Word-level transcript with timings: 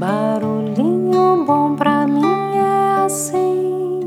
Barulhinho 0.00 1.44
bom 1.44 1.76
pra 1.76 2.06
mim 2.06 2.24
é 2.56 3.04
assim, 3.04 4.00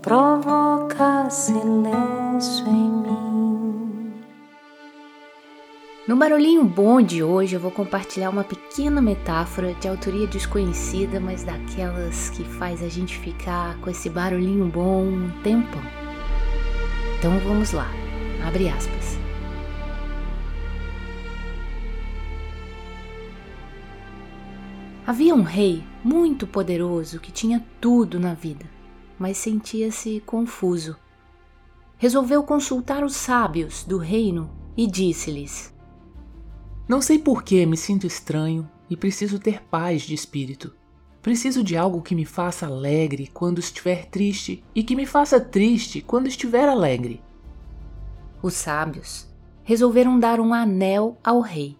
provoca 0.00 1.28
silêncio 1.28 2.66
em 2.66 2.90
mim. 3.02 4.12
No 6.08 6.16
barulhinho 6.16 6.64
bom 6.64 7.02
de 7.02 7.22
hoje 7.22 7.56
eu 7.56 7.60
vou 7.60 7.70
compartilhar 7.70 8.30
uma 8.30 8.42
pequena 8.42 9.02
metáfora 9.02 9.74
de 9.74 9.86
autoria 9.86 10.26
desconhecida, 10.26 11.20
mas 11.20 11.44
daquelas 11.44 12.30
que 12.30 12.42
faz 12.42 12.82
a 12.82 12.88
gente 12.88 13.18
ficar 13.18 13.76
com 13.82 13.90
esse 13.90 14.08
barulhinho 14.08 14.64
bom 14.64 15.02
um 15.02 15.30
tempão. 15.42 15.82
Então 17.18 17.38
vamos 17.40 17.72
lá, 17.72 17.90
abre 18.46 18.70
aspas. 18.70 19.19
Havia 25.10 25.34
um 25.34 25.42
rei 25.42 25.82
muito 26.04 26.46
poderoso 26.46 27.18
que 27.18 27.32
tinha 27.32 27.66
tudo 27.80 28.20
na 28.20 28.32
vida, 28.32 28.64
mas 29.18 29.38
sentia-se 29.38 30.22
confuso. 30.24 30.96
Resolveu 31.98 32.44
consultar 32.44 33.02
os 33.02 33.16
sábios 33.16 33.82
do 33.82 33.98
reino 33.98 34.48
e 34.76 34.86
disse-lhes: 34.86 35.74
Não 36.88 37.02
sei 37.02 37.18
por 37.18 37.42
que 37.42 37.66
me 37.66 37.76
sinto 37.76 38.06
estranho 38.06 38.70
e 38.88 38.96
preciso 38.96 39.40
ter 39.40 39.60
paz 39.64 40.02
de 40.02 40.14
espírito. 40.14 40.72
Preciso 41.20 41.64
de 41.64 41.76
algo 41.76 42.02
que 42.02 42.14
me 42.14 42.24
faça 42.24 42.66
alegre 42.66 43.26
quando 43.34 43.58
estiver 43.58 44.06
triste 44.06 44.62
e 44.72 44.84
que 44.84 44.94
me 44.94 45.06
faça 45.06 45.40
triste 45.40 46.00
quando 46.00 46.28
estiver 46.28 46.68
alegre. 46.68 47.20
Os 48.40 48.54
sábios 48.54 49.26
resolveram 49.64 50.20
dar 50.20 50.38
um 50.38 50.54
anel 50.54 51.18
ao 51.24 51.40
rei 51.40 51.79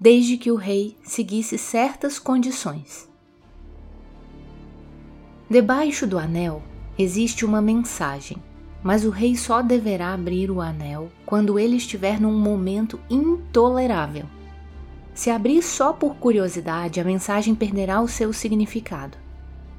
desde 0.00 0.38
que 0.38 0.50
o 0.50 0.56
rei 0.56 0.96
seguisse 1.04 1.58
certas 1.58 2.18
condições. 2.18 3.06
Debaixo 5.48 6.06
do 6.06 6.18
anel 6.18 6.62
existe 6.98 7.44
uma 7.44 7.60
mensagem, 7.60 8.38
mas 8.82 9.04
o 9.04 9.10
rei 9.10 9.36
só 9.36 9.60
deverá 9.60 10.14
abrir 10.14 10.50
o 10.50 10.60
anel 10.60 11.10
quando 11.26 11.58
ele 11.58 11.76
estiver 11.76 12.18
num 12.18 12.32
momento 12.32 12.98
intolerável. 13.10 14.24
Se 15.12 15.28
abrir 15.28 15.60
só 15.62 15.92
por 15.92 16.16
curiosidade, 16.16 16.98
a 16.98 17.04
mensagem 17.04 17.54
perderá 17.54 18.00
o 18.00 18.08
seu 18.08 18.32
significado. 18.32 19.18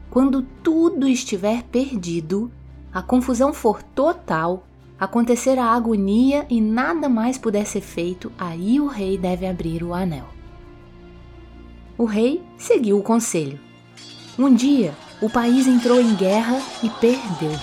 Quando 0.09 0.43
tudo 0.61 1.07
estiver 1.07 1.63
perdido, 1.63 2.51
a 2.93 3.01
confusão 3.01 3.53
for 3.53 3.81
total 3.81 4.67
acontecer 5.01 5.57
a 5.57 5.65
agonia 5.65 6.45
e 6.47 6.61
nada 6.61 7.09
mais 7.09 7.35
puder 7.35 7.65
ser 7.65 7.81
feito, 7.81 8.31
aí 8.37 8.79
o 8.79 8.85
rei 8.85 9.17
deve 9.17 9.47
abrir 9.47 9.83
o 9.83 9.95
anel. 9.95 10.27
O 11.97 12.05
rei 12.05 12.39
seguiu 12.55 12.99
o 12.99 13.03
conselho. 13.03 13.59
Um 14.37 14.53
dia, 14.53 14.93
o 15.19 15.27
país 15.27 15.65
entrou 15.65 15.99
em 15.99 16.13
guerra 16.13 16.61
e 16.83 16.89
perdeu. 17.01 17.59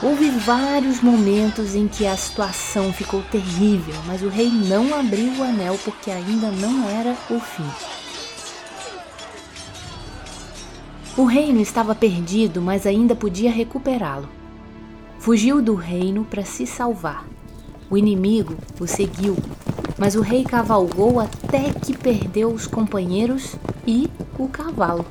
Houve 0.00 0.30
vários 0.30 1.00
momentos 1.00 1.74
em 1.74 1.88
que 1.88 2.06
a 2.06 2.16
situação 2.16 2.92
ficou 2.92 3.22
terrível, 3.22 3.96
mas 4.06 4.22
o 4.22 4.28
rei 4.28 4.48
não 4.48 4.94
abriu 4.94 5.32
o 5.32 5.42
anel 5.42 5.76
porque 5.84 6.12
ainda 6.12 6.52
não 6.52 6.88
era 6.88 7.16
o 7.28 7.40
fim. 7.40 7.68
O 11.16 11.24
reino 11.24 11.60
estava 11.60 11.96
perdido, 11.96 12.62
mas 12.62 12.86
ainda 12.86 13.16
podia 13.16 13.50
recuperá-lo. 13.50 14.35
Fugiu 15.18 15.60
do 15.60 15.74
reino 15.74 16.24
para 16.24 16.44
se 16.44 16.66
salvar. 16.66 17.26
O 17.90 17.96
inimigo 17.96 18.56
o 18.80 18.86
seguiu, 18.86 19.36
mas 19.98 20.14
o 20.14 20.20
rei 20.20 20.44
cavalgou 20.44 21.20
até 21.20 21.72
que 21.72 21.96
perdeu 21.96 22.52
os 22.52 22.66
companheiros 22.66 23.56
e 23.86 24.10
o 24.38 24.48
cavalo. 24.48 25.06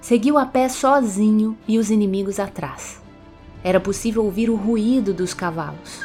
Seguiu 0.00 0.38
a 0.38 0.46
pé 0.46 0.68
sozinho 0.68 1.58
e 1.66 1.78
os 1.78 1.90
inimigos 1.90 2.38
atrás. 2.38 3.02
Era 3.64 3.80
possível 3.80 4.24
ouvir 4.24 4.48
o 4.48 4.54
ruído 4.54 5.12
dos 5.12 5.34
cavalos. 5.34 6.00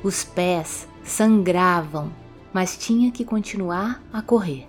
Os 0.00 0.22
pés 0.22 0.86
sangravam, 1.02 2.12
mas 2.52 2.78
tinha 2.78 3.10
que 3.10 3.24
continuar 3.24 4.00
a 4.12 4.22
correr. 4.22 4.68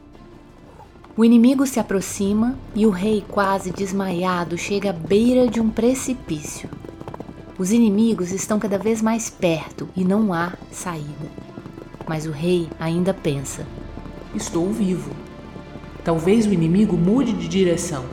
O 1.20 1.26
inimigo 1.26 1.68
se 1.68 1.82
aproxima 1.82 2.58
e 2.74 2.86
o 2.86 2.90
rei, 2.90 3.26
quase 3.28 3.72
desmaiado, 3.72 4.58
chega 4.58 4.92
à 4.92 4.94
beira 4.94 5.50
de 5.50 5.60
um 5.60 5.70
precipício. 5.70 6.70
Os 7.58 7.74
inimigos 7.74 8.32
estão 8.32 8.58
cada 8.58 8.78
vez 8.78 9.02
mais 9.02 9.30
perto 9.30 9.90
e 9.98 10.06
não 10.06 10.34
há 10.34 10.54
saída. 10.72 11.30
Mas 12.08 12.26
o 12.26 12.32
rei 12.32 12.70
ainda 12.80 13.14
pensa: 13.14 13.68
Estou 14.34 14.72
vivo. 14.72 15.12
Talvez 16.06 16.46
o 16.46 16.54
inimigo 16.54 16.96
mude 16.96 17.34
de 17.34 17.50
direção. 17.50 18.06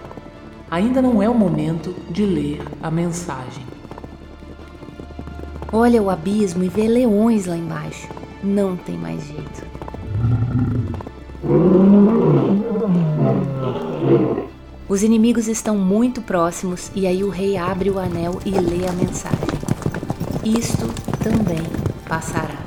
Ainda 0.68 1.00
não 1.00 1.22
é 1.22 1.28
o 1.28 1.34
momento 1.34 1.94
de 2.10 2.26
ler 2.26 2.60
a 2.82 2.90
mensagem. 2.90 3.64
Olha 5.72 6.02
o 6.02 6.10
abismo 6.10 6.64
e 6.64 6.68
vê 6.68 6.88
leões 6.88 7.46
lá 7.46 7.56
embaixo. 7.56 8.08
Não 8.42 8.76
tem 8.76 8.98
mais 8.98 9.24
jeito. 9.24 9.85
Os 14.88 15.02
inimigos 15.02 15.48
estão 15.48 15.76
muito 15.76 16.22
próximos 16.22 16.92
e 16.94 17.08
aí 17.08 17.24
o 17.24 17.28
rei 17.28 17.56
abre 17.56 17.90
o 17.90 17.98
anel 17.98 18.38
e 18.46 18.50
lê 18.50 18.86
a 18.86 18.92
mensagem. 18.92 19.58
Isto 20.44 20.86
também 21.24 21.60
passará. 22.08 22.64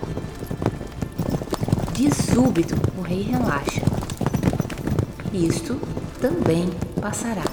De 1.94 2.14
súbito, 2.14 2.76
o 2.98 3.02
rei 3.02 3.22
relaxa. 3.22 3.82
Isto 5.34 5.80
também 6.20 6.70
passará. 7.00 7.46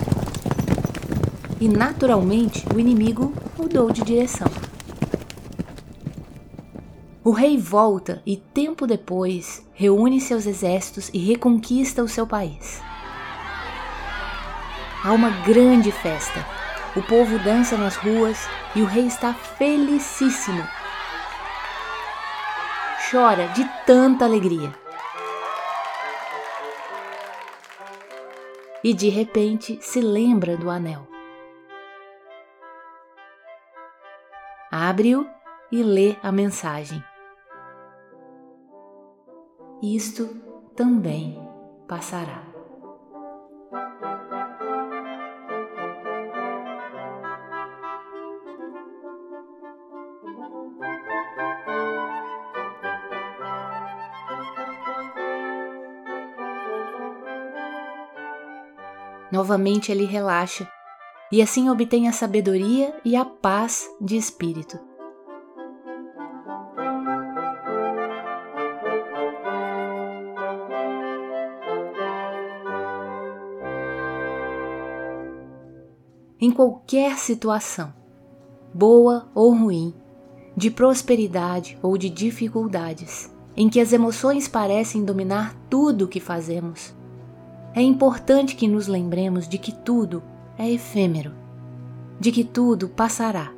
E 1.60 1.68
naturalmente 1.68 2.66
o 2.74 2.80
inimigo 2.80 3.32
mudou 3.56 3.92
de 3.92 4.02
direção. 4.02 4.50
O 7.22 7.30
rei 7.30 7.56
volta 7.56 8.20
e, 8.26 8.36
tempo 8.36 8.84
depois, 8.84 9.64
reúne 9.72 10.20
seus 10.20 10.44
exércitos 10.44 11.08
e 11.12 11.18
reconquista 11.18 12.02
o 12.02 12.08
seu 12.08 12.26
país. 12.26 12.80
Há 15.06 15.12
uma 15.12 15.30
grande 15.46 15.92
festa. 15.92 16.44
O 16.96 17.02
povo 17.02 17.38
dança 17.38 17.76
nas 17.76 17.94
ruas 17.94 18.48
e 18.74 18.82
o 18.82 18.86
rei 18.86 19.06
está 19.06 19.32
felicíssimo. 19.32 20.66
Chora 23.08 23.46
de 23.48 23.64
tanta 23.86 24.24
alegria. 24.24 24.72
E 28.82 28.92
de 28.92 29.08
repente 29.08 29.78
se 29.80 30.00
lembra 30.00 30.56
do 30.56 30.68
anel. 30.68 31.06
Abre-o 34.72 35.24
e 35.70 35.84
lê 35.84 36.16
a 36.20 36.32
mensagem 36.32 37.04
isto 39.82 40.26
também 40.74 41.38
passará. 41.86 42.55
Novamente 59.30 59.90
ele 59.90 60.04
relaxa 60.04 60.68
e 61.32 61.42
assim 61.42 61.68
obtém 61.68 62.08
a 62.08 62.12
sabedoria 62.12 62.94
e 63.04 63.16
a 63.16 63.24
paz 63.24 63.88
de 64.00 64.16
espírito. 64.16 64.78
em 76.40 76.50
qualquer 76.50 77.16
situação, 77.18 77.92
boa 78.72 79.28
ou 79.34 79.54
ruim, 79.54 79.94
de 80.56 80.70
prosperidade 80.70 81.78
ou 81.82 81.96
de 81.96 82.08
dificuldades, 82.08 83.30
em 83.56 83.68
que 83.68 83.80
as 83.80 83.92
emoções 83.92 84.46
parecem 84.46 85.04
dominar 85.04 85.54
tudo 85.68 86.04
o 86.04 86.08
que 86.08 86.20
fazemos. 86.20 86.94
É 87.76 87.82
importante 87.82 88.56
que 88.56 88.66
nos 88.66 88.86
lembremos 88.86 89.46
de 89.46 89.58
que 89.58 89.70
tudo 89.70 90.22
é 90.56 90.72
efêmero, 90.72 91.34
de 92.18 92.32
que 92.32 92.42
tudo 92.42 92.88
passará, 92.88 93.52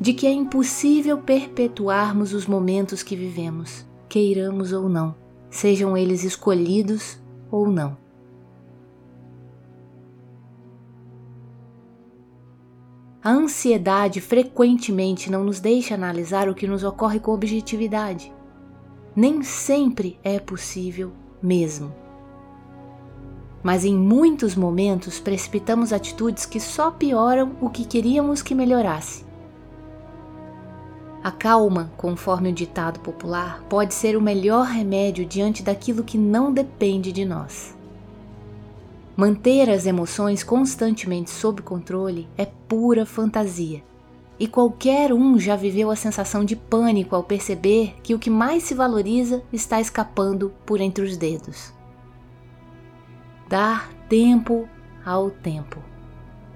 de 0.00 0.14
que 0.14 0.26
é 0.26 0.32
impossível 0.32 1.18
perpetuarmos 1.18 2.32
os 2.32 2.46
momentos 2.46 3.02
que 3.02 3.14
vivemos, 3.14 3.86
queiramos 4.08 4.72
ou 4.72 4.88
não, 4.88 5.14
sejam 5.50 5.94
eles 5.94 6.24
escolhidos 6.24 7.20
ou 7.50 7.70
não. 7.70 7.94
A 13.22 13.32
ansiedade 13.32 14.18
frequentemente 14.22 15.30
não 15.30 15.44
nos 15.44 15.60
deixa 15.60 15.94
analisar 15.94 16.48
o 16.48 16.54
que 16.54 16.66
nos 16.66 16.82
ocorre 16.82 17.20
com 17.20 17.32
objetividade. 17.32 18.32
Nem 19.14 19.42
sempre 19.42 20.18
é 20.24 20.40
possível 20.40 21.12
mesmo. 21.42 22.00
Mas 23.62 23.84
em 23.84 23.94
muitos 23.94 24.54
momentos 24.54 25.20
precipitamos 25.20 25.92
atitudes 25.92 26.46
que 26.46 26.58
só 26.58 26.90
pioram 26.90 27.52
o 27.60 27.68
que 27.68 27.84
queríamos 27.84 28.42
que 28.42 28.54
melhorasse. 28.54 29.24
A 31.22 31.30
calma, 31.30 31.92
conforme 31.98 32.48
o 32.48 32.52
ditado 32.52 33.00
popular, 33.00 33.62
pode 33.68 33.92
ser 33.92 34.16
o 34.16 34.22
melhor 34.22 34.66
remédio 34.66 35.26
diante 35.26 35.62
daquilo 35.62 36.02
que 36.02 36.16
não 36.16 36.50
depende 36.50 37.12
de 37.12 37.26
nós. 37.26 37.76
Manter 39.14 39.68
as 39.68 39.84
emoções 39.84 40.42
constantemente 40.42 41.28
sob 41.28 41.60
controle 41.60 42.26
é 42.38 42.46
pura 42.46 43.04
fantasia. 43.04 43.82
E 44.38 44.48
qualquer 44.48 45.12
um 45.12 45.38
já 45.38 45.54
viveu 45.54 45.90
a 45.90 45.96
sensação 45.96 46.42
de 46.42 46.56
pânico 46.56 47.14
ao 47.14 47.22
perceber 47.22 47.96
que 48.02 48.14
o 48.14 48.18
que 48.18 48.30
mais 48.30 48.62
se 48.62 48.72
valoriza 48.72 49.42
está 49.52 49.78
escapando 49.78 50.50
por 50.64 50.80
entre 50.80 51.04
os 51.04 51.18
dedos. 51.18 51.70
Dar 53.50 53.90
tempo 54.08 54.68
ao 55.04 55.28
tempo 55.28 55.82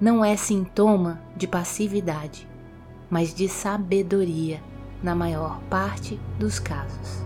não 0.00 0.24
é 0.24 0.36
sintoma 0.36 1.20
de 1.36 1.44
passividade, 1.44 2.48
mas 3.10 3.34
de 3.34 3.48
sabedoria 3.48 4.62
na 5.02 5.12
maior 5.12 5.60
parte 5.62 6.20
dos 6.38 6.60
casos. 6.60 7.24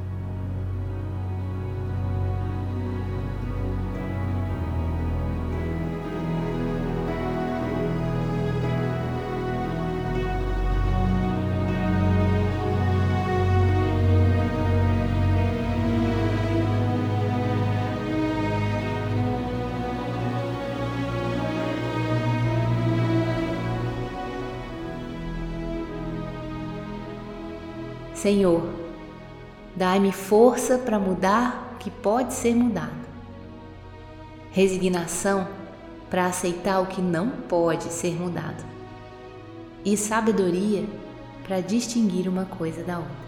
Senhor, 28.20 28.68
dai-me 29.76 30.10
força 30.10 30.76
para 30.76 30.98
mudar 30.98 31.74
o 31.74 31.78
que 31.78 31.88
pode 31.88 32.34
ser 32.34 32.52
mudado. 32.52 33.06
Resignação 34.50 35.46
para 36.10 36.26
aceitar 36.26 36.80
o 36.80 36.86
que 36.86 37.00
não 37.00 37.30
pode 37.30 37.84
ser 37.84 38.20
mudado. 38.20 38.64
E 39.84 39.96
sabedoria 39.96 40.84
para 41.44 41.60
distinguir 41.60 42.28
uma 42.28 42.44
coisa 42.44 42.82
da 42.82 42.98
outra. 42.98 43.27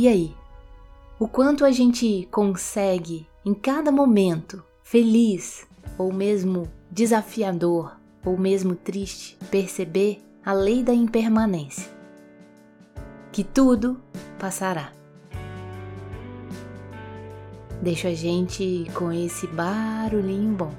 E 0.00 0.06
aí? 0.06 0.32
O 1.18 1.26
quanto 1.26 1.64
a 1.64 1.72
gente 1.72 2.28
consegue, 2.30 3.26
em 3.44 3.52
cada 3.52 3.90
momento, 3.90 4.62
feliz 4.80 5.66
ou 5.98 6.12
mesmo 6.12 6.70
desafiador 6.88 7.98
ou 8.24 8.38
mesmo 8.38 8.76
triste, 8.76 9.36
perceber 9.50 10.20
a 10.46 10.52
lei 10.52 10.84
da 10.84 10.94
impermanência? 10.94 11.90
Que 13.32 13.42
tudo 13.42 14.00
passará. 14.38 14.92
Deixa 17.82 18.06
a 18.06 18.14
gente 18.14 18.86
com 18.94 19.10
esse 19.10 19.48
barulhinho 19.48 20.54
bom. 20.54 20.72